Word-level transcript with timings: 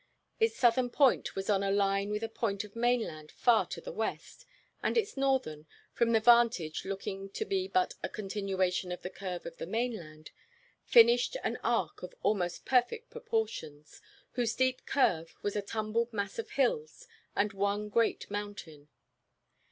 Its 0.39 0.55
southern 0.57 0.89
point 0.89 1.35
was 1.35 1.47
on 1.47 1.61
a 1.61 1.69
line 1.69 2.09
with 2.09 2.23
a 2.23 2.27
point 2.27 2.63
of 2.63 2.75
mainland 2.75 3.31
far 3.31 3.67
to 3.67 3.79
the 3.79 3.91
west, 3.91 4.47
and 4.81 4.97
its 4.97 5.15
northern, 5.15 5.67
from 5.93 6.11
their 6.11 6.19
vantage 6.19 6.85
looking 6.85 7.29
to 7.29 7.45
be 7.45 7.67
but 7.67 7.93
a 8.01 8.09
continuation 8.09 8.91
of 8.91 9.03
the 9.03 9.11
curve 9.11 9.45
of 9.45 9.57
the 9.57 9.67
mainland, 9.67 10.31
finished 10.83 11.37
an 11.43 11.55
arc 11.63 12.01
of 12.01 12.15
almost 12.23 12.65
perfect 12.65 13.11
proportions, 13.11 14.01
whose 14.31 14.55
deep 14.55 14.87
curve 14.87 15.35
was 15.43 15.55
a 15.55 15.61
tumbled 15.61 16.11
mass 16.11 16.39
of 16.39 16.49
hills 16.49 17.07
and 17.35 17.53
one 17.53 17.87
great 17.87 18.27
mountain. 18.31 18.87